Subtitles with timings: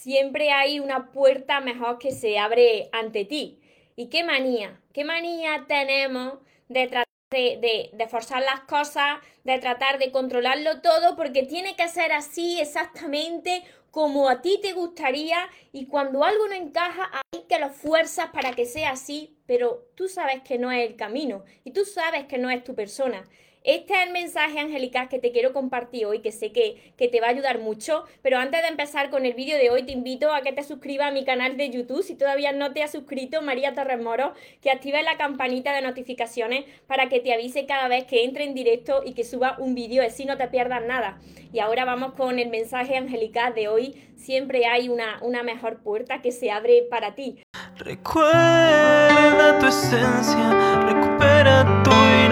[0.00, 3.60] siempre hay una puerta mejor que se abre ante ti.
[3.96, 4.80] ¿Y qué manía?
[4.94, 6.38] ¿Qué manía tenemos
[6.68, 12.12] de tratar de, forzar las cosas, de tratar de controlarlo todo, porque tiene que ser
[12.12, 15.38] así exactamente como a ti te gustaría
[15.72, 20.08] y cuando algo no encaja hay que lo fuerzas para que sea así, pero tú
[20.08, 23.28] sabes que no es el camino y tú sabes que no es tu persona.
[23.62, 27.20] Este es el mensaje angelical que te quiero compartir hoy, que sé que, que, te
[27.20, 28.04] va a ayudar mucho.
[28.22, 31.08] Pero antes de empezar con el vídeo de hoy, te invito a que te suscribas
[31.08, 32.02] a mi canal de YouTube.
[32.02, 34.32] Si todavía no te has suscrito, María Torres Moro,
[34.62, 38.54] que actives la campanita de notificaciones para que te avise cada vez que entre en
[38.54, 41.20] directo y que suba un vídeo, así no te pierdas nada.
[41.52, 43.94] Y ahora vamos con el mensaje angelical de hoy.
[44.16, 47.42] Siempre hay una, una mejor puerta que se abre para ti.
[47.76, 52.09] Recuerda tu esencia, recupera tu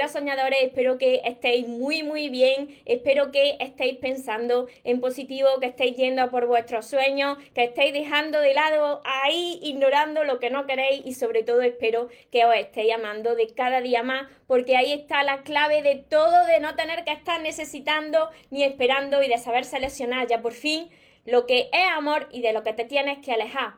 [0.00, 5.66] Hola soñadores, espero que estéis muy muy bien, espero que estéis pensando en positivo, que
[5.66, 10.64] estéis yendo por vuestros sueños, que estéis dejando de lado ahí, ignorando lo que no
[10.64, 14.90] queréis y sobre todo espero que os estéis amando de cada día más, porque ahí
[14.90, 19.36] está la clave de todo, de no tener que estar necesitando ni esperando y de
[19.36, 20.88] saber seleccionar ya por fin
[21.26, 23.74] lo que es amor y de lo que te tienes que alejar.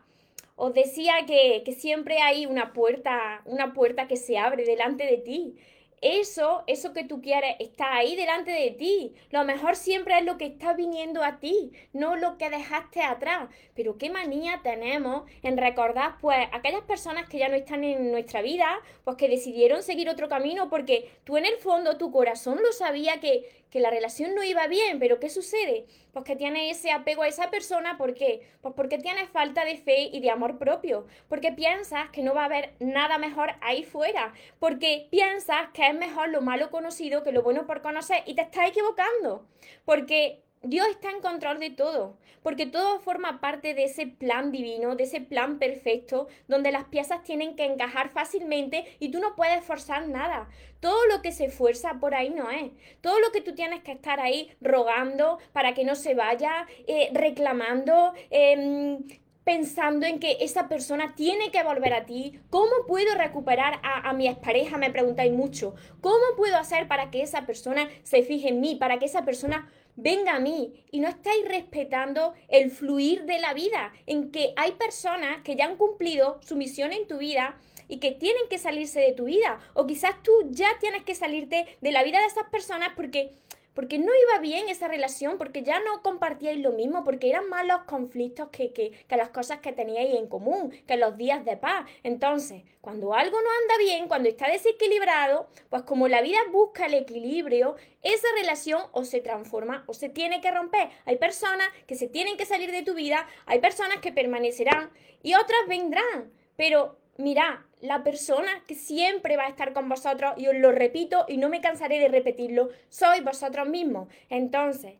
[0.54, 5.16] Os decía que, que, siempre hay una puerta, una puerta que se abre delante de
[5.16, 5.56] ti
[6.02, 9.14] eso, eso que tú quieres, está ahí delante de ti.
[9.30, 13.48] Lo mejor siempre es lo que está viniendo a ti, no lo que dejaste atrás.
[13.74, 18.42] Pero qué manía tenemos en recordar, pues, aquellas personas que ya no están en nuestra
[18.42, 22.72] vida, pues que decidieron seguir otro camino, porque tú en el fondo, tu corazón lo
[22.72, 25.86] sabía que, que la relación no iba bien, pero ¿qué sucede?
[26.12, 28.46] Pues que tienes ese apego a esa persona, ¿por qué?
[28.60, 32.42] Pues porque tienes falta de fe y de amor propio, porque piensas que no va
[32.42, 37.32] a haber nada mejor ahí fuera, porque piensas que es mejor lo malo conocido que
[37.32, 39.48] lo bueno por conocer y te estás equivocando,
[39.86, 44.94] porque Dios está en control de todo, porque todo forma parte de ese plan divino,
[44.94, 49.64] de ese plan perfecto, donde las piezas tienen que encajar fácilmente y tú no puedes
[49.64, 50.48] forzar nada.
[50.78, 52.70] Todo lo que se fuerza por ahí no es.
[53.00, 57.10] Todo lo que tú tienes que estar ahí rogando para que no se vaya, eh,
[57.12, 58.98] reclamando, em,
[59.44, 62.40] pensando en que esa persona tiene que volver a ti.
[62.50, 64.78] ¿Cómo puedo recuperar a, a, mi expareja?
[64.78, 65.74] Me preguntáis mucho.
[66.00, 68.76] ¿Cómo puedo hacer para que esa persona se fije en mí?
[68.76, 73.54] Para que esa persona venga a mí y no estáis respetando el fluir de la
[73.54, 77.58] vida, en que hay personas que ya han cumplido su misión en tu vida
[77.88, 81.66] y que tienen que salirse de tu vida, o quizás tú ya tienes que salirte
[81.80, 83.34] de la vida de esas personas porque
[83.74, 87.66] porque no iba bien esa relación, porque ya no compartíais lo mismo, porque eran más
[87.66, 91.56] los conflictos que, que, que, las cosas que teníais en común, que los días de
[91.56, 91.86] paz.
[92.02, 96.94] Entonces, cuando algo no anda bien, cuando está desequilibrado, pues como la vida busca el
[96.94, 100.88] equilibrio, esa relación o se transforma o se tiene que romper.
[101.04, 104.90] Hay personas que se tienen que salir de tu vida, hay personas que permanecerán
[105.22, 110.48] y otras vendrán, pero mira, la persona que siempre va a estar con vosotros, y
[110.48, 114.08] os lo repito y no me cansaré de repetirlo, sois vosotros mismos.
[114.28, 114.94] Entonces,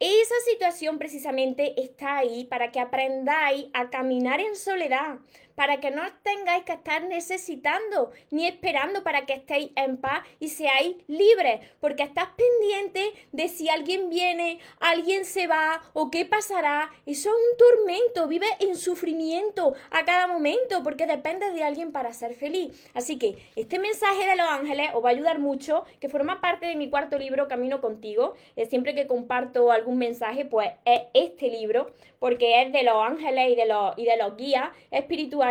[0.00, 5.18] esa situación precisamente está ahí para que aprendáis a caminar en soledad,
[5.54, 10.48] para que no tengáis que estar necesitando ni esperando para que estéis en paz y
[10.48, 16.90] seáis libres, porque estás pendiente de si alguien viene, alguien se va o qué pasará.
[17.06, 22.12] Eso es un tormento, vive en sufrimiento a cada momento porque dependes de alguien para
[22.12, 22.90] ser feliz.
[22.94, 26.66] Así que este mensaje de los ángeles os va a ayudar mucho, que forma parte
[26.66, 28.34] de mi cuarto libro, Camino contigo.
[28.68, 33.56] siempre que comparto algún mensaje, pues es este libro, porque es de los ángeles y
[33.56, 35.41] de los, y de los guías espirituales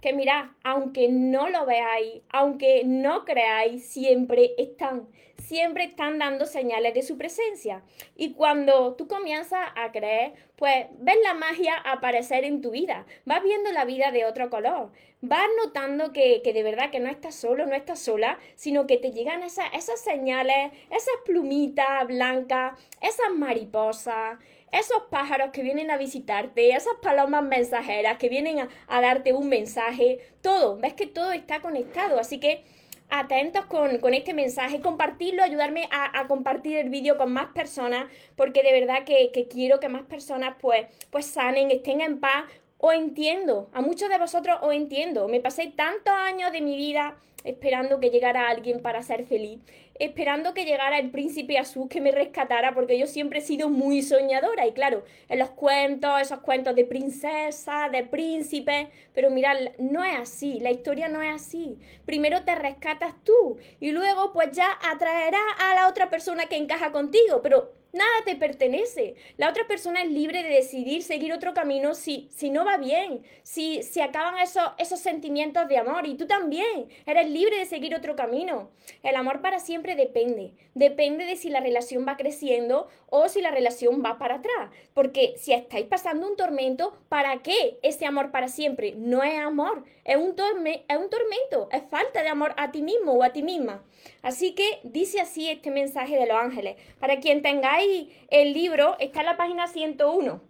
[0.00, 5.08] que mirad, aunque no lo veáis, aunque no creáis, siempre están,
[5.38, 7.82] siempre están dando señales de su presencia.
[8.16, 13.42] Y cuando tú comienzas a creer, pues ves la magia aparecer en tu vida, vas
[13.42, 14.90] viendo la vida de otro color,
[15.20, 18.96] vas notando que, que de verdad que no estás solo, no estás sola, sino que
[18.96, 24.38] te llegan esas, esas señales, esas plumitas blancas, esas mariposas,
[24.72, 30.20] esos pájaros que vienen a visitarte, esas palomas mensajeras que vienen a, darte un mensaje,
[30.40, 32.64] todo, ves que todo está conectado, así que
[33.08, 38.72] atentos con, este mensaje, compartirlo, ayudarme a, compartir el vídeo con más personas, porque de
[38.72, 42.44] verdad que, quiero que más personas pues, pues sanen, estén en paz.
[42.78, 45.28] Os entiendo, a muchos de vosotros os entiendo.
[45.28, 49.60] Me pasé tantos años de mi vida esperando que llegara alguien para ser feliz,
[50.00, 54.02] esperando que llegara el príncipe azul que me rescatara, porque yo siempre he sido muy
[54.02, 54.66] soñadora.
[54.66, 60.18] Y claro, en los cuentos, esos cuentos de princesa, de príncipe, pero mirad, no es
[60.18, 61.78] así, la historia no es así.
[62.04, 66.92] Primero te rescatas tú y luego pues ya atraerás a la otra persona que encaja
[66.92, 69.14] contigo, pero Nada te pertenece.
[69.38, 73.22] La otra persona es libre de decidir seguir otro camino si, si no va bien,
[73.42, 76.06] si, si acaban esos, esos sentimientos de amor.
[76.06, 78.68] Y tú también eres libre de seguir otro camino.
[79.02, 80.52] El amor para siempre depende.
[80.74, 84.70] Depende de si la relación va creciendo o si la relación va para atrás.
[84.92, 88.92] Porque si estáis pasando un tormento, ¿para qué ese amor para siempre?
[88.94, 93.12] No es amor, es un, es un tormento, es falta de amor a ti mismo
[93.12, 93.82] o a ti misma.
[94.22, 96.76] Así que dice así este mensaje de los ángeles.
[96.98, 97.85] Para quien tengáis
[98.30, 100.40] el libro, está en la página 101,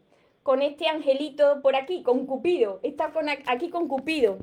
[0.43, 2.81] con este angelito por aquí, con Cupido.
[2.83, 3.13] Está
[3.47, 4.39] aquí con Cupido.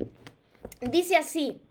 [0.81, 1.61] Dice así,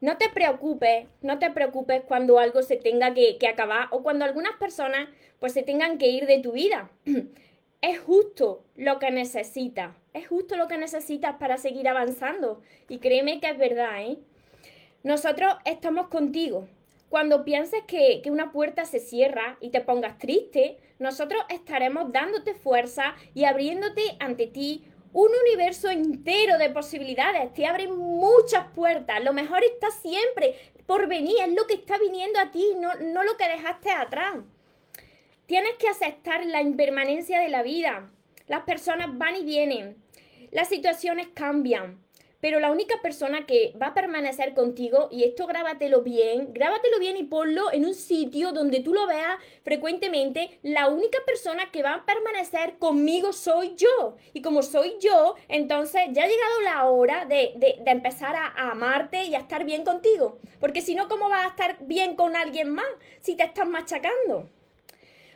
[0.00, 4.24] no te preocupes, no te preocupes cuando algo se tenga que, que acabar o cuando
[4.24, 5.08] algunas personas
[5.38, 6.90] pues se tengan que ir de tu vida.
[7.82, 12.62] es justo lo que necesitas, es justo lo que necesitas para seguir avanzando.
[12.88, 14.18] Y créeme que es verdad, ¿eh?
[15.02, 16.68] Nosotros estamos contigo.
[17.10, 23.16] Cuando pienses que, una puerta se cierra y te pongas triste, nosotros estaremos dándote fuerza
[23.34, 27.52] y abriéndote ante ti un universo entero de posibilidades.
[27.52, 29.24] Te abren muchas puertas.
[29.24, 30.54] Lo mejor está siempre
[30.86, 34.36] por venir, es lo que está viniendo a ti, no, no lo que dejaste atrás.
[35.46, 38.08] Tienes que aceptar la impermanencia de la vida.
[38.46, 39.96] Las personas van y vienen.
[40.52, 41.98] Las situaciones cambian.
[42.40, 47.16] Pero la única persona que va a permanecer contigo, y esto grábatelo bien, grábatelo bien
[47.18, 51.94] y ponlo en un sitio donde tú lo veas frecuentemente, la única persona que va
[51.94, 54.16] a permanecer conmigo soy yo.
[54.32, 57.54] Y como soy yo, entonces ya ha llegado la hora de,
[57.84, 60.38] empezar a, a, amarte y a estar bien contigo.
[60.60, 62.86] Porque si no, ¿cómo vas a estar bien con alguien más
[63.20, 64.48] si te estás machacando?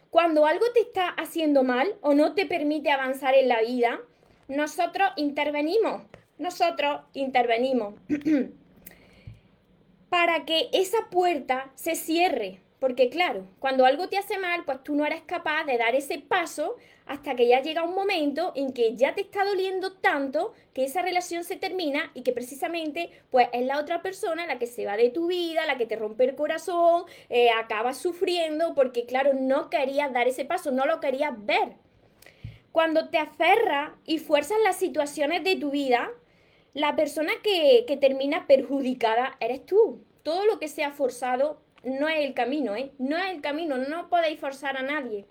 [0.08, 4.00] Cuando algo te está haciendo mal o no te permite avanzar en la vida,
[4.46, 6.02] nosotros intervenimos
[6.38, 7.94] nosotros intervenimos
[10.08, 12.64] para que esa puerta se cierre.
[12.84, 16.18] Porque claro, cuando algo te hace mal, pues tú no eres capaz de dar ese
[16.18, 16.76] paso
[17.06, 21.02] hasta que ya llega un momento en que ya te está doliendo tanto que esa
[21.02, 24.96] relación se termina y que precisamente pues es la otra persona la que se va
[24.96, 29.70] de tu vida, la que te rompe el corazón, eh, acabas sufriendo porque claro, no
[29.70, 31.76] querías dar ese paso, no lo querías ver.
[32.72, 36.10] Cuando te aferras y fuerzas las situaciones de tu vida,
[36.74, 40.04] la persona que, termina perjudicada eres tú.
[40.24, 42.90] Todo lo que sea forzado no es el camino, ¿eh?
[42.98, 45.24] No es el camino, no podéis forzar a nadie.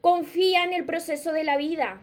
[0.00, 2.00] Confía en el proceso de la vida.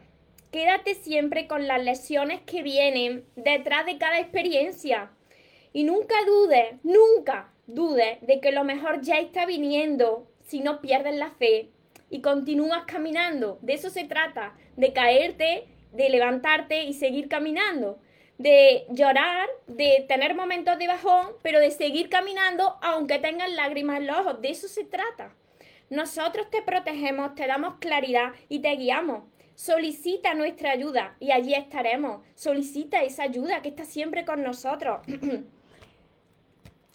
[0.51, 5.09] Quédate siempre con las lecciones que vienen detrás de cada experiencia.
[5.71, 11.15] Y nunca dudes, nunca dudes de que lo mejor ya está viniendo si no pierdes
[11.15, 11.69] la fe
[12.11, 13.57] y continúas caminando.
[13.61, 17.99] De eso se trata, de caerte de levantarte y seguir caminando,
[18.37, 24.07] de llorar, de tener momentos de bajón, pero de seguir caminando aunque tengan lágrimas en
[24.07, 24.41] los ojos.
[24.41, 25.33] De eso se trata.
[25.89, 29.23] Nosotros te protegemos, te damos claridad y te guiamos.
[29.55, 32.25] Solicita nuestra ayuda y allí estaremos.
[32.33, 35.01] Solicita esa ayuda que está siempre con nosotros.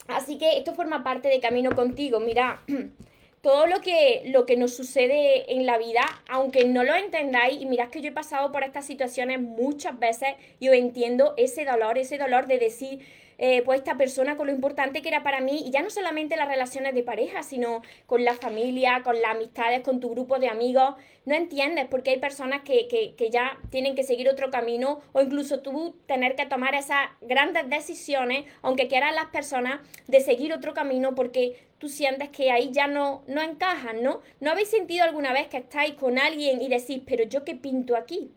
[0.09, 2.19] Así que esto forma parte de Camino contigo.
[2.19, 2.63] Mira,
[3.41, 7.67] todo lo que, lo que nos sucede en la vida, aunque no lo entendáis, y
[7.67, 10.31] mirad que yo he pasado por estas situaciones muchas veces,
[10.61, 13.01] yo entiendo ese dolor, ese dolor de decir,
[13.39, 16.37] eh, pues esta persona con lo importante que era para mí, y ya no solamente
[16.37, 20.49] las relaciones de pareja, sino con la familia, con las amistades, con tu grupo de
[20.49, 25.01] amigos, no entiendes porque hay personas que, que, que ya tienen que seguir otro camino
[25.13, 30.53] o incluso tú tener que tomar esas grandes decisiones, aunque quieran las personas, de seguir
[30.53, 34.21] otro camino porque tú sientes que ahí ya no, no encajan, ¿no?
[34.41, 37.97] ¿No habéis sentido alguna vez que estáis con alguien y decís, pero yo qué pinto
[37.97, 38.33] aquí?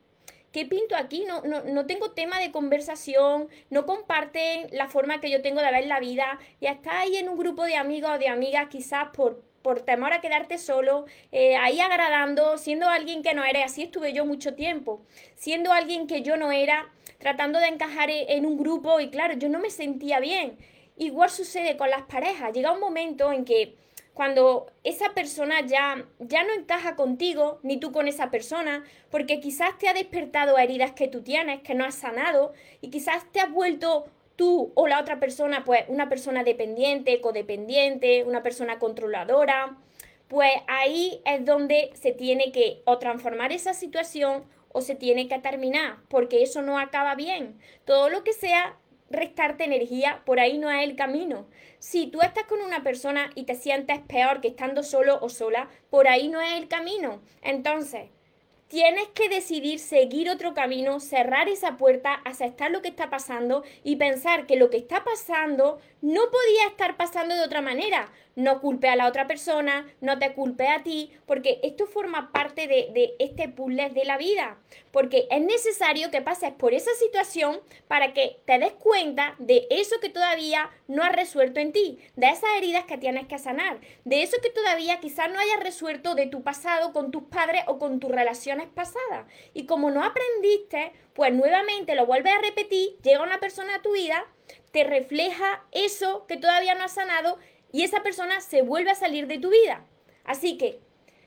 [0.51, 1.23] ¿Qué pinto aquí?
[1.25, 5.71] No, no, no tengo tema de conversación, no comparten la forma que yo tengo de
[5.71, 9.41] ver la vida y estáis en un grupo de amigos o de amigas quizás por,
[9.61, 13.65] por temor a quedarte solo, eh, ahí agradando, siendo alguien que no eres.
[13.65, 15.01] Así estuve yo mucho tiempo,
[15.35, 19.35] siendo alguien que yo no era, tratando de encajar e, en un grupo y claro,
[19.35, 20.57] yo no me sentía bien.
[20.97, 22.51] Igual sucede con las parejas.
[22.51, 23.77] Llega un momento en que
[24.13, 29.77] cuando esa persona ya, ya no encaja contigo, ni tú con esa persona, porque quizás
[29.77, 33.51] te ha despertado heridas que tú tienes, que no has sanado, y quizás te has
[33.51, 39.77] vuelto tú o la otra persona, pues una persona dependiente, codependiente, una persona controladora,
[40.27, 45.39] pues ahí es donde se tiene que o transformar esa situación o se tiene que
[45.39, 47.59] terminar, porque eso no acaba bien.
[47.85, 48.77] Todo lo que sea
[49.11, 51.47] restarte energía, por ahí no es el camino.
[51.79, 55.69] Si tú estás con una persona y te sientes peor que estando solo o sola,
[55.89, 57.21] por ahí no es el camino.
[57.41, 58.09] Entonces,
[58.71, 63.97] tienes que decidir seguir otro camino, cerrar esa puerta, aceptar lo que está pasando y
[63.97, 68.87] pensar que lo que está pasando no podía estar pasando de otra manera no culpe
[68.89, 73.49] a la otra persona, no te culpe a ti, porque esto forma parte de, este
[73.49, 74.57] puzzle de la vida,
[74.91, 79.99] porque es necesario que pases por esa situación para que te des cuenta de eso
[79.99, 84.23] que todavía no has resuelto en ti, de esas heridas que tienes que sanar, de
[84.23, 87.99] eso que todavía quizás no hayas resuelto de tu pasado con tus padres o con
[87.99, 89.25] tus relaciones pasadas.
[89.53, 93.93] Y como no aprendiste, pues nuevamente lo vuelves a repetir, llega una persona a tu
[93.93, 94.25] vida,
[94.71, 97.37] te refleja eso que todavía no has sanado
[97.71, 99.85] y esa persona se vuelve a salir de tu vida.
[100.23, 100.79] Así que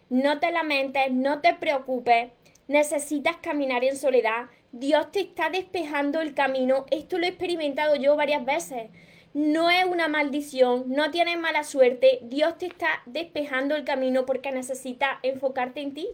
[0.08, 2.30] no te lamentes, no te preocupes,
[2.68, 8.16] necesitas caminar en soledad, Dios te está despejando el camino, esto lo he experimentado yo
[8.16, 8.90] varias veces.
[9.32, 14.52] No es una maldición, no tienes mala suerte, Dios te está despejando el camino porque
[14.52, 16.08] necesita enfocarte en ti,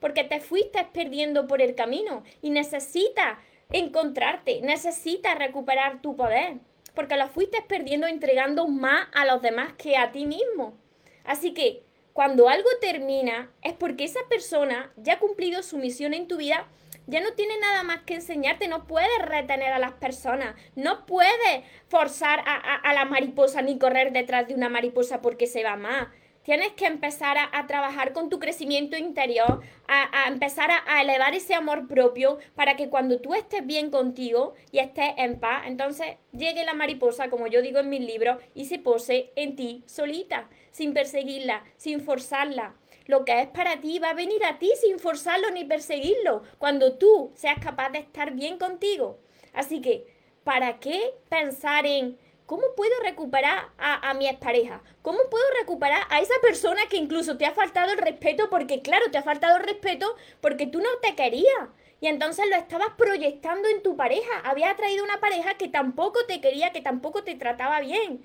[0.00, 3.38] porque te fuiste perdiendo por el camino y necesitas
[3.70, 6.58] encontrarte, necesitas recuperar tu poder
[6.94, 10.78] porque lo fuiste perdiendo entregando más a los demás que a ti mismo.
[11.24, 11.82] Así que
[12.12, 16.68] cuando algo termina es porque esa persona ya ha cumplido su misión en tu vida,
[17.06, 21.64] ya no tiene nada más que enseñarte, no puedes retener a las personas, no puedes
[21.88, 26.08] forzar a, a la mariposa ni correr detrás de una mariposa porque se va más.
[26.44, 31.88] Tienes que empezar a, trabajar con tu crecimiento interior, a, empezar a, elevar ese amor
[31.88, 36.74] propio para que cuando tú estés bien contigo y estés en paz, entonces llegue la
[36.74, 41.64] mariposa, como yo digo en mis libros, y se pose en ti solita, sin perseguirla,
[41.78, 42.74] sin forzarla.
[43.06, 46.98] Lo que es para ti va a venir a ti sin forzarlo ni perseguirlo, cuando
[46.98, 49.18] tú seas capaz de estar bien contigo.
[49.54, 50.06] Así que,
[50.44, 54.82] ¿para qué pensar en ¿Cómo puedo recuperar a, a mi expareja?
[55.02, 58.50] ¿Cómo puedo recuperar a esa persona que incluso te ha faltado el respeto?
[58.50, 61.68] Porque claro, te ha faltado el respeto porque tú no te querías.
[62.00, 64.40] Y entonces lo estabas proyectando en tu pareja.
[64.44, 68.22] Había traído una pareja que tampoco te quería, que tampoco te trataba bien.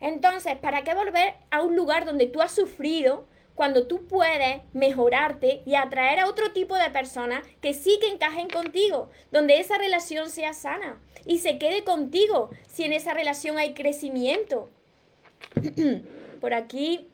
[0.00, 5.62] Entonces, ¿para qué volver a un lugar donde tú has sufrido, cuando tú puedes mejorarte
[5.66, 10.30] y atraer a otro tipo de personas que sí que encajen contigo, donde esa relación
[10.30, 14.70] sea sana y se quede contigo si en esa relación hay crecimiento.
[16.40, 17.08] por aquí,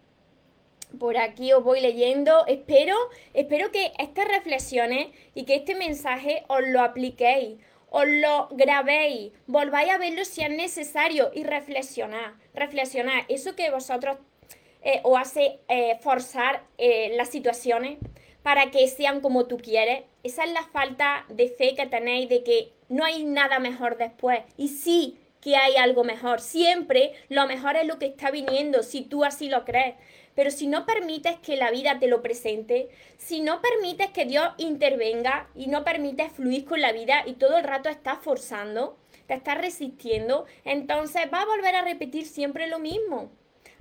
[0.99, 2.47] por aquí os voy leyendo.
[2.47, 2.97] Espero,
[3.35, 7.59] espero que estas reflexiones y que este mensaje os lo apliquéis,
[7.91, 13.25] os lo grabéis, volváis a verlo si es necesario y reflexionar, reflexionar.
[13.29, 14.19] Eso que vosotros
[14.83, 17.99] eh, o hace eh, forzar eh, las situaciones
[18.43, 20.05] para que sean como tú quieres.
[20.23, 24.41] Esa es la falta de fe que tenéis de que no hay nada mejor después.
[24.57, 26.41] Y sí que hay algo mejor.
[26.41, 29.97] Siempre lo mejor es lo que está viniendo, si tú así lo crees.
[30.35, 34.49] Pero si no permites que la vida te lo presente, si no permites que Dios
[34.59, 39.35] intervenga y no permites fluir con la vida y todo el rato estás forzando, te
[39.35, 43.31] estás resistiendo, entonces va a volver a repetir siempre lo mismo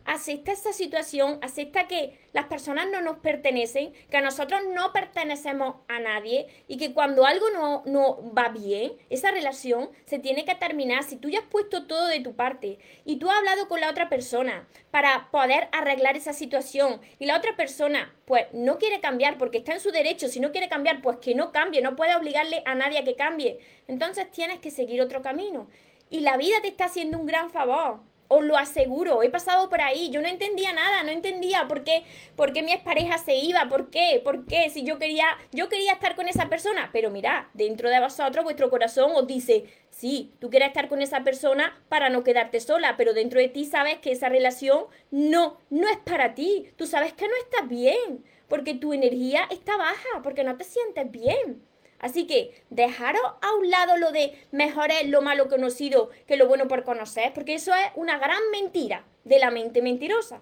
[0.07, 5.99] acepta esa situación, acepta que las personas no nos pertenecen, que nosotros no pertenecemos a
[5.99, 11.03] nadie y que cuando algo no, no va bien, esa relación se tiene que terminar.
[11.03, 13.89] Si tú ya has puesto todo de tu parte y tú has hablado con la
[13.89, 19.37] otra persona para poder arreglar esa situación y la otra persona pues no quiere cambiar
[19.37, 22.15] porque está en su derecho, si no quiere cambiar pues que no cambie, no puede
[22.15, 25.67] obligarle a nadie a que cambie, entonces tienes que seguir otro camino.
[26.09, 29.81] Y la vida te está haciendo un gran favor os lo aseguro, he pasado por
[29.81, 32.03] ahí, yo no entendía nada, no entendía por qué,
[32.35, 35.93] por qué mi expareja se iba, por qué, por qué, si yo quería, yo quería
[35.93, 40.49] estar con esa persona, pero mira, dentro de vosotros vuestro corazón os dice, sí, tú
[40.49, 44.11] quieres estar con esa persona para no quedarte sola, pero dentro de ti sabes que
[44.11, 48.93] esa relación no, no es para ti, tú sabes que no estás bien, porque tu
[48.93, 51.66] energía está baja, porque no te sientes bien.
[51.99, 56.47] Así que dejaros a un lado lo de mejor es lo malo conocido que lo
[56.47, 60.41] bueno por conocer, porque eso es una gran mentira de la mente mentirosa.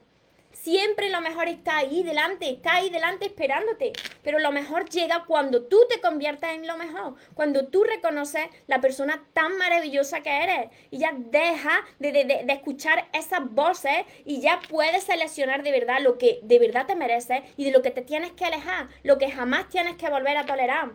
[0.55, 3.91] Siempre lo mejor está ahí delante, está ahí delante esperándote.
[4.23, 8.79] Pero lo mejor llega cuando tú te conviertas en lo mejor, cuando tú reconoces la
[8.79, 14.61] persona tan maravillosa que eres y ya deja de, de escuchar esas voces y ya
[14.69, 18.01] puedes seleccionar de verdad lo que de verdad te mereces y de lo que te
[18.01, 20.93] tienes que alejar, lo que jamás tienes que volver a tolerar.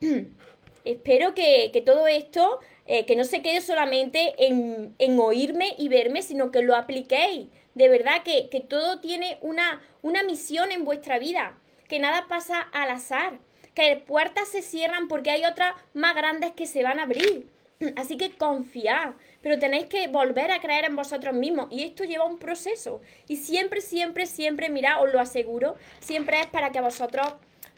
[0.84, 6.52] Espero que, todo esto, eh, que no se quede solamente en, oírme y verme, sino
[6.52, 7.48] que lo apliquéis.
[7.76, 12.88] De verdad que, todo tiene una, una misión en vuestra vida, que nada pasa al
[12.88, 13.38] azar,
[13.74, 17.50] que puertas se cierran porque hay otras más grandes que se van a abrir.
[17.96, 22.24] Así que confiad, pero tenéis que volver a creer en vosotros mismos y esto lleva
[22.24, 23.02] un proceso.
[23.28, 27.26] Y siempre, siempre, siempre, mirad, os lo aseguro, siempre es para que vosotros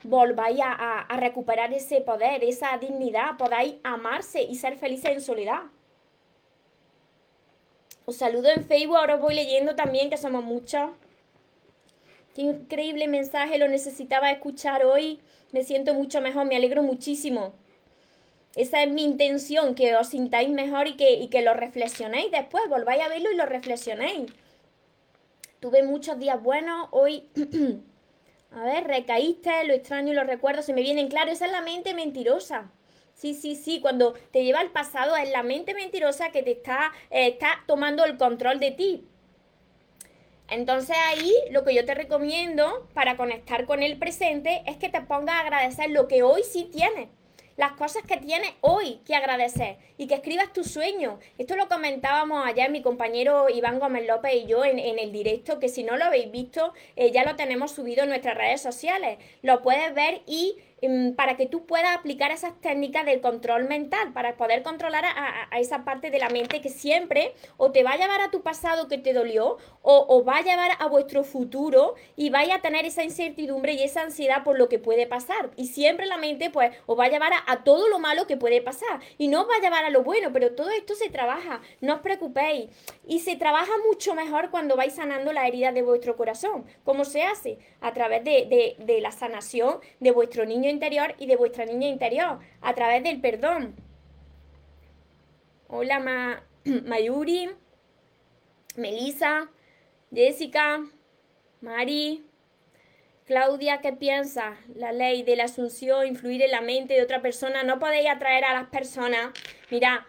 [0.05, 5.63] volváis a, a recuperar ese poder, esa dignidad, podáis amarse y ser felices en soledad.
[8.09, 10.93] Os saludo en Facebook, ahora os voy leyendo también, que somos muchos.
[12.35, 15.21] Qué increíble mensaje, lo necesitaba escuchar hoy.
[15.53, 17.53] Me siento mucho mejor, me alegro muchísimo.
[18.57, 22.65] Esa es mi intención, que os sintáis mejor y que, y que lo reflexionéis después,
[22.71, 24.33] volváis a verlo y lo reflexionéis.
[25.61, 27.29] Tuve muchos días buenos, hoy,
[28.53, 31.61] a ver, recaíste, lo extraño y los recuerdos se me vienen claro, esa es la
[31.61, 32.71] mente mentirosa.
[33.19, 36.93] Sí, sí, sí, cuando te lleva al pasado es la mente mentirosa que te está,
[37.11, 39.09] eh, está tomando el control de ti.
[40.49, 45.01] Entonces ahí lo que yo te recomiendo para conectar con el presente es que te
[45.01, 47.09] pongas a agradecer lo que hoy sí tienes
[47.59, 51.19] las cosas que tienes hoy que agradecer y que escribas tus sueños.
[51.39, 55.69] Esto lo comentábamos ayer mi compañero Iván Gómez López y yo en, el directo, que
[55.69, 59.19] si no lo habéis visto, eh, ya lo tenemos subido en nuestras redes sociales.
[59.43, 60.55] Lo puedes ver y
[61.17, 65.85] para que tú puedas aplicar esas técnicas del control mental, para poder controlar a, esa
[65.85, 68.99] parte de la mente que siempre o te va a llevar a tu pasado que
[68.99, 73.03] te dolió o, o va a llevar a vuestro futuro y vaya a tener esa
[73.03, 75.51] incertidumbre y esa ansiedad por lo que puede pasar.
[75.57, 78.63] Y siempre la mente pues os va a llevar a, todo lo malo que puede
[78.63, 81.61] pasar y no os va a llevar a lo bueno, pero todo esto se trabaja,
[81.81, 82.71] no os preocupéis.
[83.07, 86.67] Y se trabaja mucho mejor cuando vais sanando la herida de vuestro corazón.
[86.85, 87.59] ¿Cómo se hace?
[87.81, 92.75] A través de la sanación de vuestro niño interior y de vuestra niña interior a
[92.75, 93.75] través del perdón.
[95.69, 97.51] Hola Ma Mayuri,
[98.77, 99.51] Melissa,
[100.13, 100.81] Jessica,
[101.61, 102.25] Mari,
[103.29, 104.57] Claudia, ¿qué piensas?
[104.75, 107.63] La ley de la asunción, influir en la mente de otra persona.
[107.63, 109.33] No podéis atraer a las personas.
[109.71, 110.07] Mira,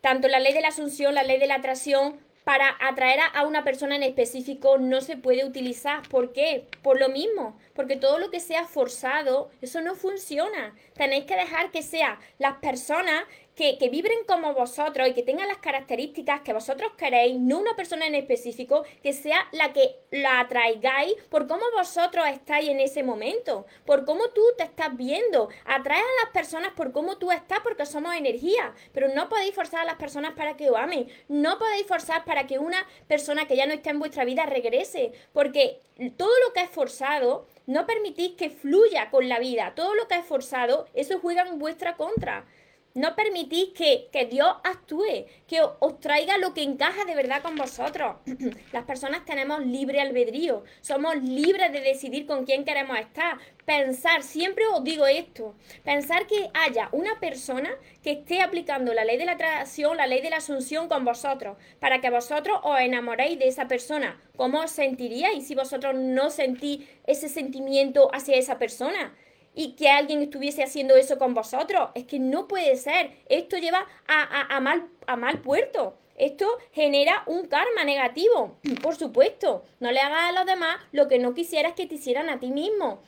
[0.00, 3.64] tanto la ley de la asunción, la ley de la atracción, para atraer a una
[3.64, 6.08] persona en específico no se puede utilizar.
[6.08, 6.66] ¿Por qué?
[6.82, 10.74] Por lo mismo, porque todo lo que sea forzado, eso no funciona.
[10.94, 13.24] Tenéis que dejar que sea las personas
[13.54, 17.76] que, que, vibren como vosotros y que tengan las características que vosotros queréis, no una
[17.76, 23.02] persona en específico, que sea la que la atraigáis por cómo vosotros estáis en ese
[23.02, 25.48] momento, por cómo tú te estás viendo.
[25.64, 29.80] Atrae a las personas por cómo tú estás porque somos energía, pero no podéis forzar
[29.80, 33.56] a las personas para que os amen, no podéis forzar para que una persona que
[33.56, 35.80] ya no está en vuestra vida regrese, porque
[36.16, 39.72] todo lo que es forzado no permitís que fluya con la vida.
[39.74, 42.46] Todo lo que es forzado, eso juega en vuestra contra.
[42.94, 48.16] No permitís que, Dios actúe, que os, traiga lo que encaja de verdad con vosotros.
[48.72, 53.38] Las personas tenemos libre albedrío, somos libres de decidir con quién queremos estar.
[53.64, 57.70] Pensar, siempre os digo esto, pensar que haya una persona
[58.02, 61.56] que esté aplicando la ley de la atracción, la ley de la asunción con vosotros,
[61.80, 64.20] para que vosotros os enamoréis de esa persona.
[64.36, 69.14] ¿Cómo os sentiríais si vosotros no sentís ese sentimiento hacia esa persona?
[69.54, 71.90] Y que alguien estuviese haciendo eso con vosotros.
[71.94, 73.12] Es que no puede ser.
[73.28, 75.98] Esto lleva a, mal, a mal puerto.
[76.16, 79.64] Esto genera un karma negativo, por supuesto.
[79.80, 82.50] No le hagas a los demás lo que no quisieras que te hicieran a ti
[82.50, 83.02] mismo.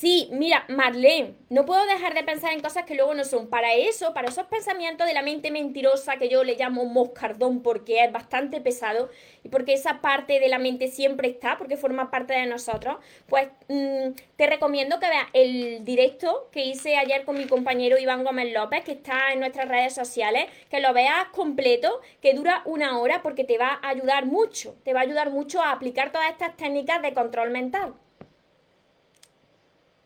[0.00, 3.48] Sí, mira, Marlene, no puedo dejar de pensar en cosas que luego no son.
[3.48, 8.04] Para eso, para esos pensamientos de la mente mentirosa que yo le llamo moscardón porque
[8.04, 9.10] es bastante pesado
[9.42, 13.48] y porque esa parte de la mente siempre está, porque forma parte de nosotros, pues
[13.66, 18.54] mm, te recomiendo que veas el directo que hice ayer con mi compañero Iván Gómez
[18.54, 23.20] López, que está en nuestras redes sociales, que lo veas completo, que dura una hora
[23.20, 26.56] porque te va a ayudar mucho, te va a ayudar mucho a aplicar todas estas
[26.56, 27.94] técnicas de control mental.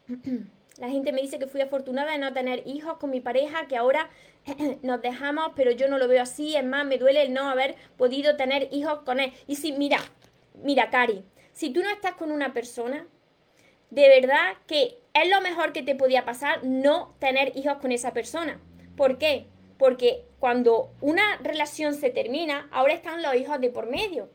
[0.79, 3.77] La gente me dice que fui afortunada de no tener hijos con mi pareja, que
[3.77, 4.09] ahora
[4.83, 6.57] nos dejamos, pero yo no lo veo así.
[6.57, 9.33] Es más, me duele el no haber podido tener hijos con él.
[9.47, 9.99] Y si, mira,
[10.63, 13.07] mira, Cari, si tú no estás con una persona,
[13.91, 18.15] de verdad que es lo mejor que te podía pasar no tener hijos con esa
[18.15, 18.59] persona.
[18.97, 19.47] ¿Por qué?
[19.79, 24.31] Porque cuando una relación se termina, ahora están los hijos de por medio.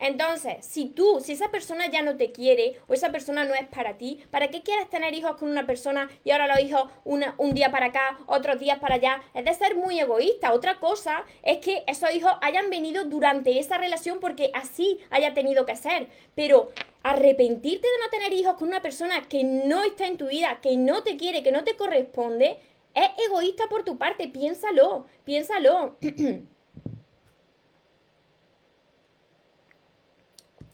[0.00, 3.66] Entonces, si tú, si esa persona ya no te quiere o esa persona no es
[3.66, 7.54] para ti, ¿para qué quieres tener hijos con una persona y ahora los hijos un
[7.54, 9.22] día para acá, otros días para allá?
[9.34, 10.52] Es de ser muy egoísta.
[10.52, 15.66] Otra cosa es que esos hijos hayan venido durante esa relación porque así haya tenido
[15.66, 16.08] que ser.
[16.34, 16.70] Pero
[17.02, 20.76] arrepentirte de no tener hijos con una persona que no está en tu vida, que
[20.76, 22.58] no te quiere, que no te corresponde,
[22.94, 24.28] es egoísta por tu parte.
[24.28, 25.96] Piénsalo, piénsalo.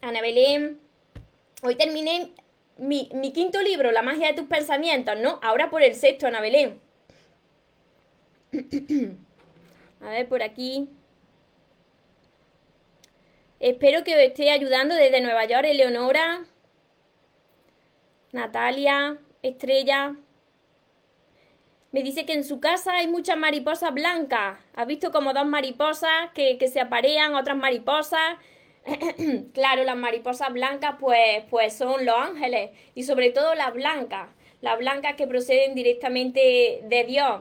[0.05, 0.79] Ana Belén,
[1.63, 2.35] hoy terminé
[2.77, 5.41] mi, mi quinto libro, La magia de tus pensamientos, ¿no?
[5.43, 6.79] Ahora por el sexto, Ana Belén.
[10.03, 10.91] A ver, por aquí.
[13.61, 16.45] Espero que os esté ayudando desde Nueva York, Eleonora,
[18.33, 20.17] Natalia, Estrella.
[21.93, 24.59] Me dice que en su casa hay muchas mariposas blancas.
[24.75, 28.37] ¿Has visto como dos mariposas que, que se aparean, otras mariposas?
[29.53, 34.29] claro, las mariposas blancas pues, pues son los ángeles y sobre todo las blancas,
[34.61, 37.41] las blancas que proceden directamente de Dios.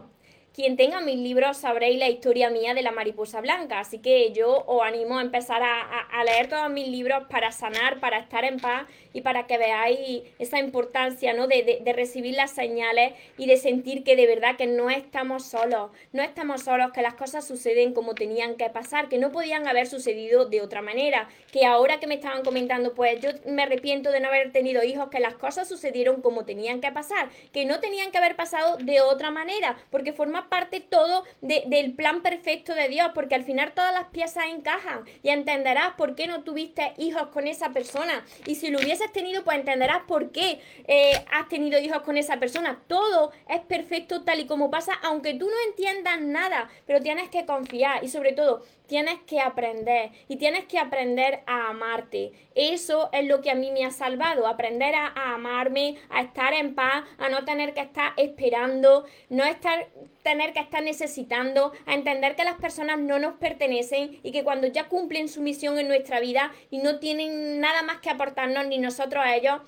[0.54, 4.64] Quien tenga mis libros sabréis la historia mía de la mariposa blanca, así que yo
[4.68, 8.84] os animo a empezar a, leer todos mis libros para sanar, para estar en paz
[9.14, 11.48] y para que veáis esa importancia ¿no?
[11.48, 15.90] De, de, recibir las señales y de sentir que de verdad que no estamos solos,
[16.12, 19.88] no estamos solos, que las cosas suceden como tenían que pasar, que no podían haber
[19.88, 24.20] sucedido de otra manera, que ahora que me estaban comentando, pues yo me arrepiento de
[24.20, 28.12] no haber tenido hijos, que las cosas sucedieron como tenían que pasar, que no tenían
[28.12, 33.12] que haber pasado de otra manera, porque forma parte todo del plan perfecto de Dios,
[33.14, 37.48] porque al final todas las piezas encajan y entenderás por qué no tuviste hijos con
[37.48, 38.26] esa persona.
[38.46, 42.38] Y si lo hubieses tenido, pues entenderás por qué eh, has tenido hijos con esa
[42.38, 42.80] persona.
[42.88, 47.46] Todo es perfecto tal y como pasa, aunque tú no entiendas nada, pero tienes que
[47.46, 52.32] confiar y sobre todo tienes que aprender y tienes que aprender a amarte.
[52.56, 56.76] Eso es lo que a mí me ha salvado, aprender a, amarme, a estar en
[56.76, 59.88] paz, a no tener que estar esperando, no estar
[60.24, 64.68] tener que estar necesitando, a entender que las personas no nos pertenecen y que cuando
[64.68, 68.78] ya cumplen su misión en nuestra vida y no tienen nada más que aportarnos ni
[68.78, 69.60] nosotros a ellos,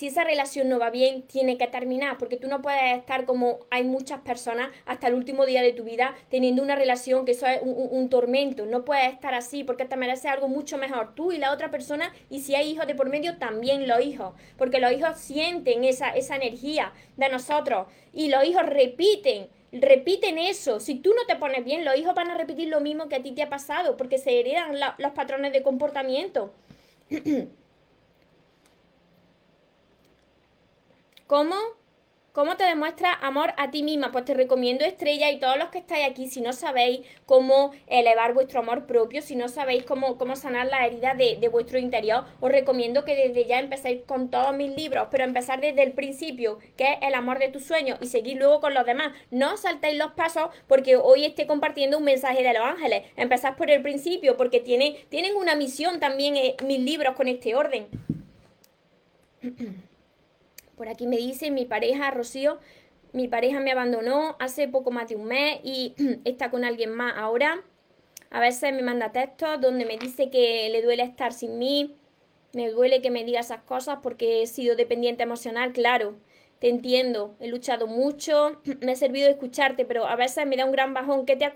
[0.00, 3.58] si esa relación no va bien, tiene que terminar, porque tú no puedes estar como
[3.68, 7.46] hay muchas personas hasta el último día de tu vida teniendo una relación que eso
[7.46, 8.64] es un, tormento.
[8.64, 12.14] No puedes estar así porque te mereces algo mucho mejor tú y la otra persona.
[12.30, 16.08] Y si hay hijos de por medio, también los hijos, porque los hijos sienten esa,
[16.16, 20.80] esa energía de nosotros y los hijos repiten repiten eso.
[20.80, 23.22] Si tú no te pones bien, los hijos van a repetir lo mismo que a
[23.22, 26.54] ti te ha pasado, porque se heredan los patrones de comportamiento.
[31.30, 31.54] ¿Cómo?
[32.32, 34.10] ¿Cómo te demuestra amor a ti misma?
[34.10, 38.34] Pues te recomiendo Estrella y todos los que estáis aquí, si no sabéis cómo elevar
[38.34, 42.24] vuestro amor propio, si no sabéis cómo, cómo sanar la herida de, de, vuestro interior,
[42.40, 46.58] os recomiendo que desde ya empecéis con todos mis libros, pero empezar desde el principio,
[46.76, 49.12] que es el amor de tus sueños, y seguir luego con los demás.
[49.30, 53.04] No saltéis los pasos porque hoy esté compartiendo un mensaje de los ángeles.
[53.14, 57.54] Empezad por el principio porque tiene, tienen una misión también eh, mis libros con este
[57.54, 57.86] orden.
[60.80, 62.58] Por aquí me dice mi pareja, Rocío,
[63.12, 67.12] mi pareja me abandonó hace poco más de un mes y está con alguien más
[67.18, 67.62] ahora.
[68.30, 71.98] A veces me manda textos donde me dice que le duele estar sin mí,
[72.54, 76.16] me duele que me diga esas cosas porque he sido dependiente emocional, claro.
[76.60, 80.72] Te entiendo, he luchado mucho, me ha servido escucharte, pero a veces me da un
[80.72, 81.26] gran bajón.
[81.26, 81.52] ¿Qué te,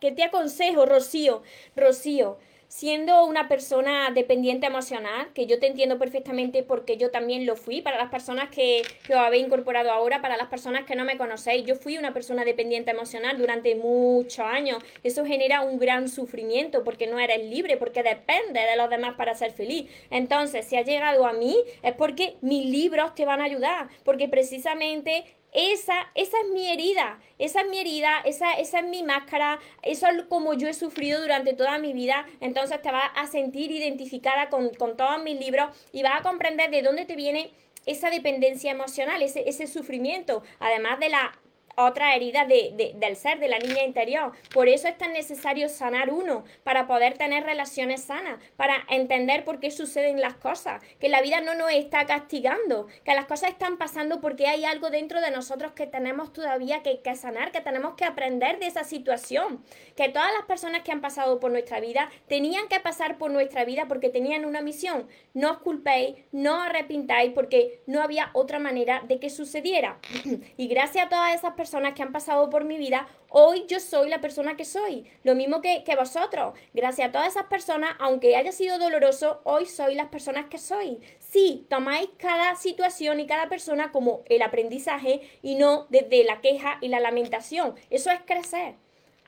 [0.00, 1.42] ¿Qué te aconsejo, Rocío?
[1.74, 2.38] Rocío,
[2.68, 7.80] siendo una persona dependiente emocional, que yo te entiendo perfectamente porque yo también lo fui,
[7.80, 11.16] para las personas que, que os habéis incorporado ahora, para las personas que no me
[11.16, 14.82] conocéis, yo fui una persona dependiente emocional durante muchos años.
[15.02, 19.34] Eso genera un gran sufrimiento porque no eres libre, porque depende de los demás para
[19.34, 19.90] ser feliz.
[20.10, 24.28] Entonces, si has llegado a mí, es porque mis libros te van a ayudar, porque
[24.28, 29.58] precisamente esa, esa es mi herida, esa es mi herida, esa, esa es mi máscara,
[29.82, 32.26] eso es como yo he sufrido durante toda mi vida.
[32.40, 36.82] Entonces te vas a sentir identificada con, todos mis libros y vas a comprender de
[36.82, 37.50] dónde te viene
[37.86, 41.32] esa dependencia emocional, ese, ese sufrimiento, además de la
[41.78, 44.32] otra herida de, del ser, de la niña interior.
[44.52, 49.60] Por eso es tan necesario sanar uno, para poder tener relaciones sanas, para entender por
[49.60, 53.78] qué suceden las cosas, que la vida no nos está castigando, que las cosas están
[53.78, 57.94] pasando porque hay algo dentro de nosotros que tenemos todavía que, que sanar, que tenemos
[57.94, 59.64] que aprender de esa situación,
[59.96, 63.64] que todas las personas que han pasado por nuestra vida tenían que pasar por nuestra
[63.64, 65.08] vida porque tenían una misión.
[65.34, 69.98] No os culpéis, no os arrepintáis porque no había otra manera de que sucediera.
[70.56, 73.78] y gracias a todas esas personas, personas que han pasado por mi vida, hoy yo
[73.78, 75.04] soy la persona que soy.
[75.22, 76.54] Lo mismo que, que vosotros.
[76.72, 80.98] Gracias a todas esas personas, aunque haya sido doloroso, hoy soy las personas que soy.
[81.18, 86.78] Si tomáis cada situación y cada persona como el aprendizaje y no desde la queja
[86.80, 87.74] y la lamentación.
[87.90, 88.76] Eso es crecer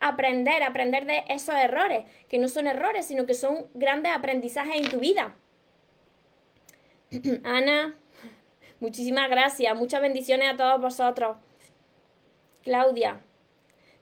[0.00, 4.88] aprender, aprender de esos errores, que no son errores, sino que son grandes aprendizajes en
[4.88, 5.36] tu vida.
[7.44, 7.98] Ana,
[8.80, 11.36] muchísimas gracias, muchas bendiciones a todos vosotros.
[12.62, 13.22] Claudia,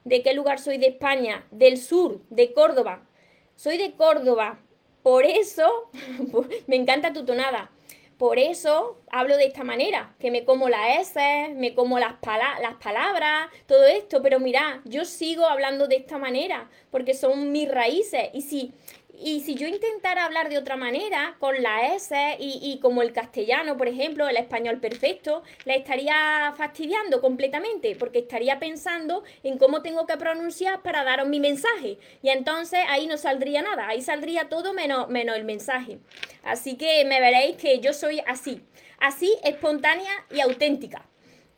[0.04, 1.46] ¿de qué lugar soy de España?
[1.50, 3.06] Del sur, de Córdoba.
[3.54, 4.58] Soy de Córdoba.
[5.02, 5.90] Por eso,
[6.66, 7.70] me encanta tu tonada.
[8.18, 12.14] Por eso hablo de esta manera, que me como las S, me como las,
[12.60, 17.70] las palabras, todo esto, pero mira, yo sigo hablando de esta manera, porque son mis
[17.70, 18.30] raíces.
[18.32, 18.74] Y si
[19.20, 23.76] y si yo intentara hablar de otra manera, con la S y, como el castellano,
[23.76, 30.06] por ejemplo, el español perfecto, la estaría fastidiando completamente, porque estaría pensando en cómo tengo
[30.06, 31.98] que pronunciar para daros mi mensaje.
[32.22, 35.98] Y entonces ahí no saldría nada, ahí saldría todo menos, menos el mensaje.
[36.42, 38.62] Así que me veréis que yo soy así,
[38.98, 41.04] así espontánea y auténtica.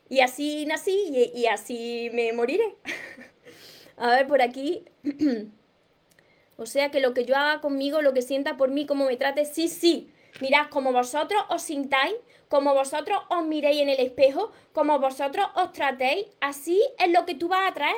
[0.09, 2.75] Y así nací y, y así me moriré.
[3.97, 4.85] A ver, por aquí.
[6.61, 9.17] O sea que lo que yo haga conmigo, lo que sienta por mí, como me
[9.17, 10.13] trate, sí, sí.
[10.43, 12.15] Mirad, como vosotros os sintáis,
[12.49, 17.35] como vosotros os miréis en el espejo, como vosotros os tratéis, así es lo que
[17.35, 17.97] tú vas a traer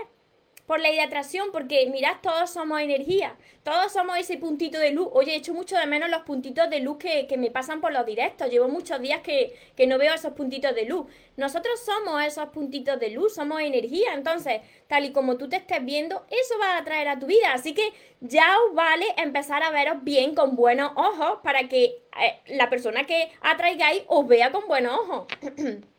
[0.73, 5.07] por ley de atracción, porque mirad, todos somos energía, todos somos ese puntito de luz.
[5.13, 8.07] Oye, he hecho mucho de menos los puntitos de luz que, me pasan por los
[8.07, 8.49] directos.
[8.49, 11.09] Llevo muchos días que, que, no veo esos puntitos de luz.
[11.37, 14.15] Nosotros somos esos puntitos de luz, somos energía.
[14.15, 17.53] Entonces, tal y como tú te estés viendo, eso va a traer a tu vida.
[17.53, 21.85] Así que ya os vale empezar a veros bien con buenos ojos para que
[22.19, 25.27] eh, la persona que atraigáis os vea con buenos ojos.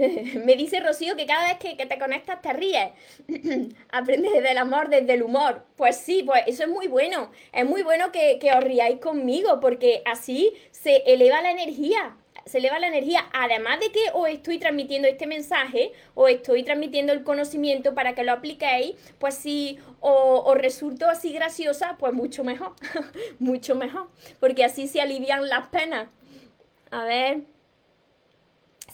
[0.44, 2.90] Me dice Rocío que cada vez que, te conectas te ríes.
[3.90, 5.64] Aprendes del amor, desde el humor.
[5.76, 7.30] Pues sí, pues eso es muy bueno.
[7.52, 12.78] Es muy bueno que, os riáis conmigo porque así se eleva la energía se eleva
[12.78, 17.94] la energía, además de que os estoy transmitiendo este mensaje, os estoy transmitiendo el conocimiento
[17.94, 22.72] para que lo apliquéis, pues si os, os resulto así graciosa, pues mucho mejor,
[23.38, 24.08] mucho mejor,
[24.40, 26.08] porque así se alivian las penas.
[26.90, 27.42] A ver.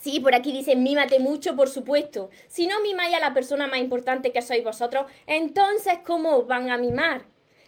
[0.06, 2.30] Sí, por aquí dicen mímate mucho, por supuesto.
[2.46, 6.78] Si no mimáis a la persona más importante que sois vosotros, entonces ¿cómo van a
[6.78, 7.24] mimar?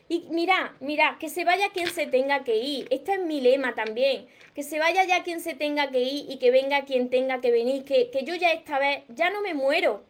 [0.09, 2.87] Y mira, mira, que se vaya quien se tenga que ir.
[2.91, 4.29] Este es mi lema también.
[4.55, 7.51] Que se vaya ya quien se tenga que ir y que venga quien tenga que
[7.51, 7.85] venir.
[7.85, 10.05] Que, que yo ya esta vez ya no me muero.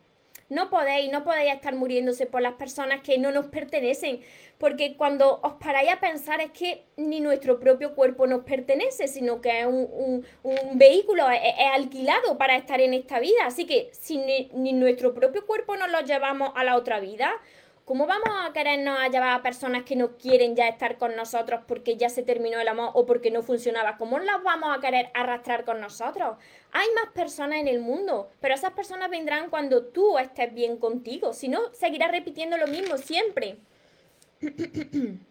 [0.49, 4.21] No podéis, no podéis estar muriéndose por las personas que no nos pertenecen,
[4.57, 9.43] porque cuando os paráis a pensar es que ni nuestro propio cuerpo nos pertenece, sino
[9.43, 10.25] que es un,
[10.75, 13.45] vehículo, es, alquilado para estar en esta vida.
[13.45, 17.31] Así que si ni, nuestro propio cuerpo nos lo llevamos a la otra vida,
[17.89, 21.63] ¿Cómo vamos a querernos a llevar a personas que no quieren ya estar con nosotros
[21.67, 23.97] porque ya se terminó el amor o porque no funcionaba?
[23.97, 26.37] ¿Cómo las vamos a querer arrastrar con nosotros?
[26.73, 31.33] Hay más personas en el mundo, pero esas personas vendrán cuando tú estés bien contigo.
[31.33, 33.57] Si no, seguirás repitiendo lo mismo siempre.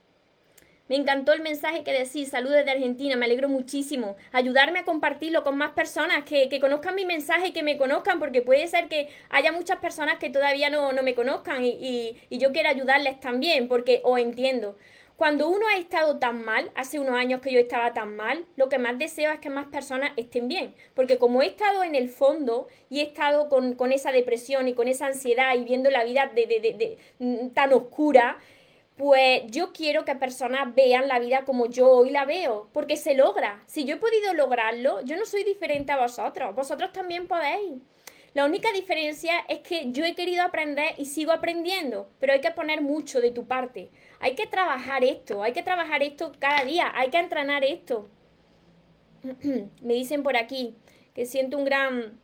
[0.90, 4.16] Me encantó el mensaje que decís, saludos de Argentina, me alegro muchísimo.
[4.32, 8.42] Ayudarme a compartirlo con más personas, que, conozcan mi mensaje y que me conozcan, porque
[8.42, 12.70] puede ser que haya muchas personas que todavía no, me conozcan y, y, yo quiero
[12.70, 14.78] ayudarles también, porque os entiendo.
[15.18, 18.70] Cuando uno ha estado tan mal, hace unos años que yo estaba tan mal, lo
[18.70, 20.76] que más deseo es que más personas estén bien.
[20.94, 24.76] Porque como he estado en el fondo y he estado con, con esa depresión y
[24.76, 28.38] con esa ansiedad y viendo la vida de, de, de, mm, tan oscura,
[28.98, 33.14] pues yo quiero que personas vean la vida como yo hoy la veo, porque se
[33.14, 33.64] logra.
[33.68, 37.80] Si yo he podido lograrlo, yo no soy diferente a vosotros, vosotros también podéis.
[38.34, 42.52] La única diferencia es que yo he querido aprender y sigo aprendiendo, pero hay que
[42.52, 43.92] poner mucho de tu parte.
[44.20, 48.10] Hay que trabajar esto, hay que trabajar esto cada día, hay que entrenar esto.
[49.82, 50.76] Me dicen por aquí
[51.14, 52.20] que siento un gran,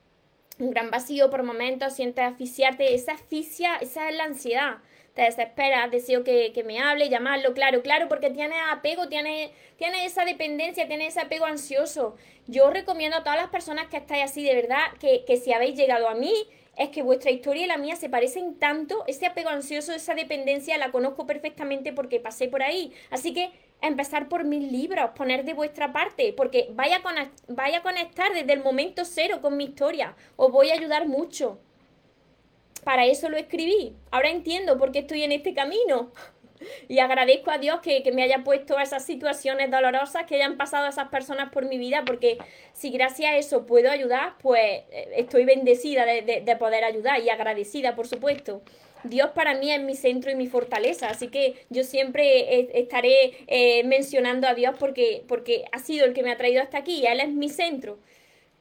[0.57, 4.77] un gran vacío por momentos, sientes asfixiarte, esa asfixia, esa es la ansiedad
[5.13, 10.26] te desesperas, deseo que, me hable, llamarlo, claro, claro, porque tiene apego, tiene, tiene esa
[10.26, 12.15] dependencia, tiene ese apego ansioso.
[12.47, 15.76] Yo recomiendo a todas las personas que estáis así, de verdad, que, que si habéis
[15.76, 16.34] llegado a mí,
[16.78, 20.78] es que vuestra historia y la mía se parecen tanto, ese apego ansioso, esa dependencia
[20.80, 22.91] la conozco perfectamente porque pasé por ahí.
[23.12, 27.84] Así que empezar por mis libros, poner de vuestra parte, porque vaya a, vaya a
[27.84, 31.60] conectar desde el momento cero con mi historia, os voy a ayudar mucho
[32.84, 33.96] para eso lo escribí.
[34.12, 36.12] Ahora entiendo por qué estoy en este camino.
[36.88, 40.86] Y agradezco a Dios que, me haya puesto a esas situaciones dolorosas que hayan pasado
[40.86, 42.38] a esas personas por mi vida, porque
[42.74, 47.96] si gracias a eso puedo ayudar, pues eh, estoy bendecida de, poder ayudar y agradecida,
[47.96, 48.62] por supuesto.
[49.04, 53.84] Dios para mí es mi centro y mi fortaleza, así que yo siempre estaré eh,
[53.84, 57.19] mencionando a Dios porque, porque ha sido el que me ha traído hasta aquí, Él
[57.19, 58.00] es mi centro.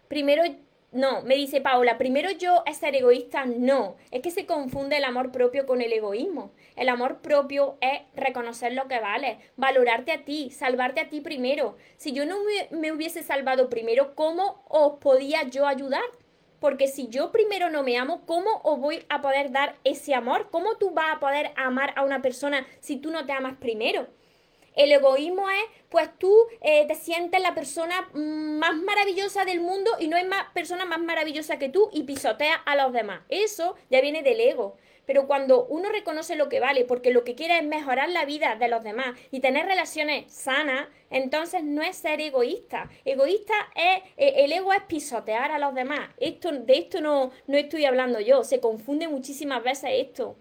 [0.09, 0.43] Primero
[0.91, 5.03] no, me dice Paola, primero yo es ser egoísta, no, es que se confunde el
[5.03, 6.53] amor propio con el egoísmo.
[6.77, 11.75] El amor propio es reconocer lo que vale, valorarte a ti, salvarte a ti primero.
[11.97, 12.37] Si yo no
[12.71, 16.03] me, hubiese salvado primero, ¿cómo os podía yo ayudar?
[16.61, 20.49] Porque si yo primero no me amo, ¿cómo os voy a poder dar ese amor?
[20.49, 24.07] ¿Cómo tú vas a poder amar a una persona si tú no te amas primero?
[24.75, 30.07] El egoísmo es, pues tú eh, te sientes la persona más maravillosa del mundo y
[30.07, 33.21] no hay más persona más maravillosa que tú y pisoteas a los demás.
[33.29, 34.77] Eso ya viene del ego.
[35.05, 38.55] Pero cuando uno reconoce lo que vale, porque lo que quiere es mejorar la vida
[38.55, 42.89] de los demás y tener relaciones sanas, entonces no es ser egoísta.
[43.05, 46.09] Egoísta es, eh, el ego es pisotear a los demás.
[46.17, 50.35] Esto, de esto no, no estoy hablando yo, se confunde muchísimas veces esto.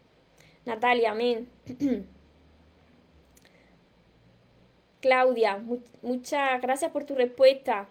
[0.65, 1.51] Natalia, amén.
[5.05, 5.63] Claudia,
[6.01, 7.87] muchas gracias por tu respuesta.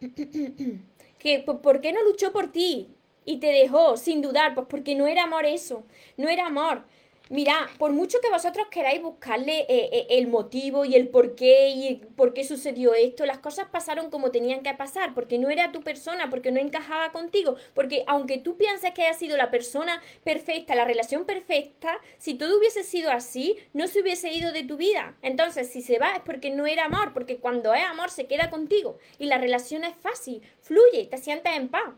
[1.60, 2.94] ¿Por qué no luchó por ti?
[3.24, 5.82] y te dejó sin dudar, pues porque no era amor eso,
[6.16, 6.84] no era amor.
[7.30, 11.68] Mira, por mucho que vosotros queráis buscarle eh, eh, el motivo y el por qué
[11.68, 15.70] y por qué sucedió esto, las cosas pasaron como tenían que pasar, porque no era
[15.70, 20.00] tu persona, porque no encajaba contigo, porque aunque tú pienses que haya sido la persona
[20.24, 24.78] perfecta, la relación perfecta, si todo hubiese sido así, no se hubiese ido de tu
[24.78, 25.14] vida.
[25.20, 28.48] Entonces, si se va es porque no era amor, porque cuando es amor se queda
[28.48, 31.90] contigo y la relación es fácil, fluye, te sientes en paz.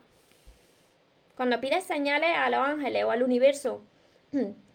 [1.37, 3.83] Cuando pides señales a los ángeles o al universo,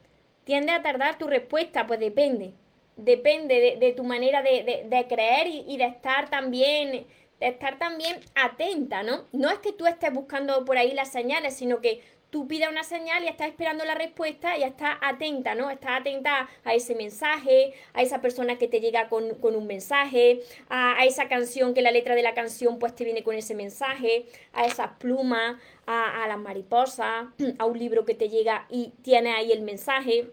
[0.45, 2.53] tiende a tardar tu respuesta, pues depende.
[2.95, 7.05] Depende de, tu manera de, creer y, de estar también
[7.41, 9.25] de estar también atenta, ¿no?
[9.33, 12.01] No es que tú estés buscando por ahí las señales, sino que
[12.35, 15.71] tú pides una señal y estás esperando la respuesta y estás atenta, ¿no?
[15.71, 21.05] Estás atenta a ese mensaje, a esa persona que te llega con, un mensaje, a,
[21.05, 24.65] esa canción que la letra de la canción pues te viene con ese mensaje, a
[24.65, 29.53] esas plumas, a, a las mariposas, a un libro que te llega y tiene ahí
[29.53, 30.29] el mensaje.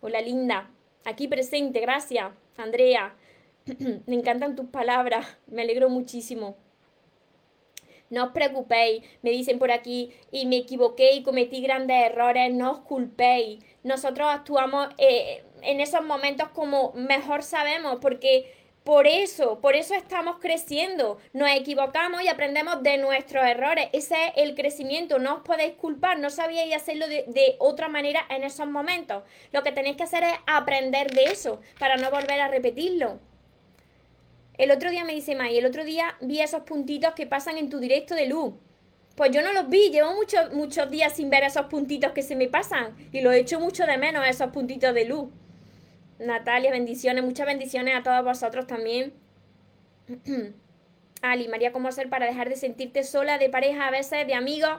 [0.00, 0.68] Hola linda,
[1.04, 3.14] aquí presente, gracias, Andrea.
[4.06, 6.65] Me encantan tus palabras, me alegro muchísimo.
[8.10, 12.72] No os preocupéis, me dicen por aquí, y me equivoqué y cometí grandes errores, no
[12.72, 13.64] os culpéis.
[13.82, 18.52] Nosotros actuamos eh, en esos momentos como mejor sabemos, porque
[18.86, 21.18] por eso, por eso estamos creciendo.
[21.32, 23.88] Nos equivocamos y aprendemos de nuestros errores.
[23.92, 25.18] Ese es el crecimiento.
[25.18, 26.20] No os podéis culpar.
[26.20, 29.24] No sabíais hacerlo de, de, otra manera en esos momentos.
[29.50, 33.18] Lo que tenéis que hacer es aprender de eso para no volver a repetirlo.
[34.58, 37.68] El otro día me dice May, el otro día vi esos puntitos que pasan en
[37.68, 38.54] tu directo de luz.
[39.14, 42.36] Pues yo no los vi, llevo muchos, muchos días sin ver esos puntitos que se
[42.36, 45.30] me pasan y los echo mucho de menos esos puntitos de luz.
[46.18, 49.12] Natalia, bendiciones, muchas bendiciones a todos vosotros también.
[51.22, 54.78] Ali, María, ¿cómo hacer para dejar de sentirte sola de pareja, a veces de amigos?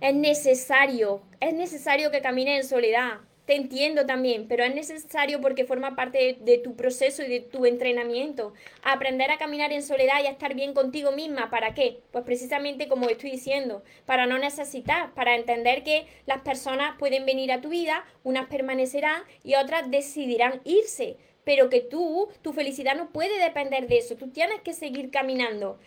[0.00, 3.20] Es necesario, es necesario que camines en soledad
[3.50, 7.66] te entiendo también, pero es necesario porque forma parte de, tu proceso y de tu
[7.66, 8.54] entrenamiento.
[8.84, 11.50] Aprender a caminar en soledad y a estar bien contigo misma.
[11.50, 11.98] ¿Para qué?
[12.12, 17.50] Pues precisamente como estoy diciendo, para no necesitar, para entender que las personas pueden venir
[17.50, 21.16] a tu vida, unas permanecerán y otras decidirán irse.
[21.42, 24.14] Pero que tú, tu felicidad no puede depender de eso.
[24.14, 25.80] Tú tienes que seguir caminando.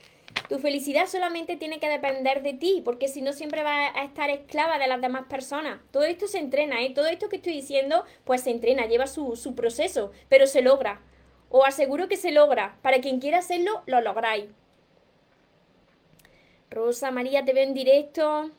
[0.49, 4.29] Tu felicidad solamente tiene que depender de ti, porque si no siempre vas a estar
[4.29, 5.79] esclava de las demás personas.
[5.91, 6.91] Todo esto se entrena, ¿eh?
[6.93, 11.01] Todo esto que estoy diciendo, pues se entrena, lleva su, su proceso, pero se logra.
[11.49, 12.77] Os aseguro que se logra.
[12.81, 14.45] Para quien quiera hacerlo, lo lográis.
[16.69, 18.51] Rosa María, te veo en directo.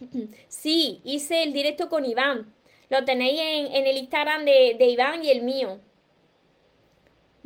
[0.48, 2.54] Sí, hice el directo con Iván.
[2.88, 5.80] Lo tenéis en, el Instagram de Iván y el mío.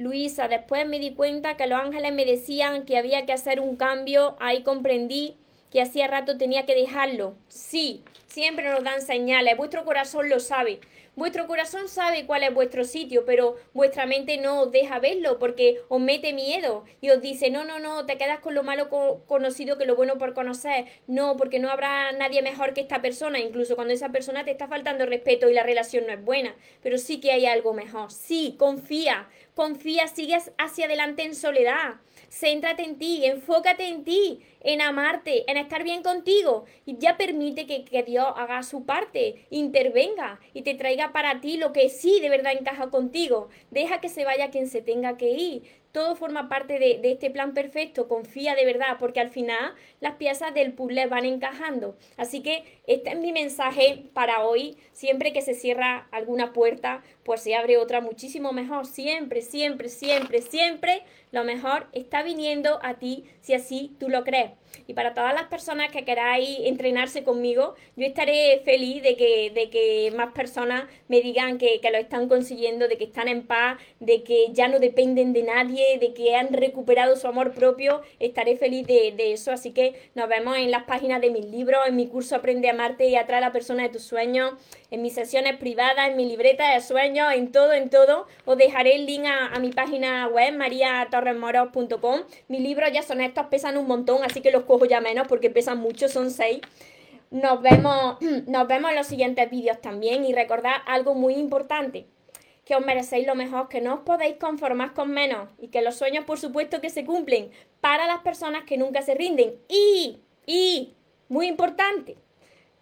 [0.00, 3.76] Luisa, después me di cuenta que los ángeles me decían que había que hacer un
[3.76, 5.36] cambio, ahí comprendí
[5.70, 7.34] que hacía rato tenía que dejarlo.
[7.48, 10.80] Sí, siempre nos dan señales, vuestro corazón lo sabe.
[11.16, 15.82] Vuestro corazón sabe cuál es vuestro sitio, pero vuestra mente no os deja verlo porque
[15.88, 18.88] os mete miedo y os dice, no, no, no, te quedas con lo malo
[19.26, 20.86] conocido que lo bueno por conocer.
[21.08, 24.68] No, porque no habrá nadie mejor que esta persona, incluso cuando esa persona te está
[24.68, 26.54] faltando respeto y la relación no es buena.
[26.80, 28.12] Pero sí que hay algo mejor.
[28.12, 29.28] Sí, confía,
[29.60, 31.96] confía, sigues hacia adelante en soledad.
[32.30, 36.64] Céntrate en ti, enfócate en ti, en amarte, en estar bien contigo.
[36.86, 41.56] Y ya permite que, que, Dios haga su parte, intervenga y te traiga para ti
[41.56, 43.48] lo que sí de verdad encaja contigo.
[43.70, 47.52] Deja que se vaya quien se tenga que ir todo forma parte de, este plan
[47.52, 51.96] perfecto, confía de verdad, porque al final las piezas del puzzle van encajando.
[52.16, 54.76] Así que este es mi mensaje para hoy.
[54.92, 58.86] Siempre que se cierra alguna puerta, pues se abre otra muchísimo mejor.
[58.86, 64.52] Siempre, siempre, siempre, siempre lo mejor está viniendo a ti si así tú lo crees.
[64.86, 69.70] Y para todas las personas que queráis entrenarse conmigo, yo estaré feliz de que, de
[69.70, 74.22] que más personas me digan que, lo están consiguiendo, de que están en paz, de
[74.22, 78.02] que ya no dependen de nadie, de que han recuperado su amor propio.
[78.18, 79.52] Estaré feliz de, de eso.
[79.52, 82.72] Así que nos vemos en las páginas de mis libros, en mi curso Aprende a
[82.72, 84.54] amarte y atrae a la persona de tus sueños,
[84.90, 88.26] en mis sesiones privadas, en mi libreta de sueños, en todo, en todo.
[88.44, 92.20] Os dejaré el link a, mi página web, mariatorresmoros.com.
[92.48, 95.50] Mis libros ya son estos, pesan un montón, así que los cojo ya menos porque
[95.50, 96.60] pesan mucho, son seis.
[97.30, 102.06] Nos vemos, nos vemos en los siguientes vídeos también y recordad algo muy importante
[102.70, 105.96] que os merecéis lo mejor, que no os podéis conformar con menos y que los
[105.96, 107.50] sueños por supuesto que se cumplen
[107.80, 109.56] para las personas que nunca se rinden.
[109.68, 110.94] Y, y,
[111.28, 112.16] muy importante,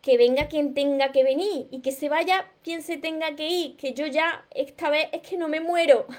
[0.03, 3.77] que venga quien tenga que venir y que se vaya quien se tenga que ir,
[3.79, 6.07] que yo ya esta vez es que no me muero.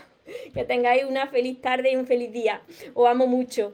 [0.54, 2.62] Que tengáis una feliz tarde y un feliz día.
[2.94, 3.74] Os amo mucho.